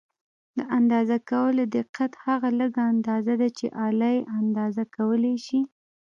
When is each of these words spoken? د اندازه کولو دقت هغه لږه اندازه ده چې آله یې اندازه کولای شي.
د 0.57 0.59
اندازه 0.77 1.17
کولو 1.31 1.63
دقت 1.77 2.11
هغه 2.25 2.49
لږه 2.59 2.83
اندازه 2.93 3.33
ده 3.41 3.49
چې 3.57 3.65
آله 3.87 4.09
یې 4.15 4.21
اندازه 4.39 4.83
کولای 4.95 5.35
شي. 5.45 5.59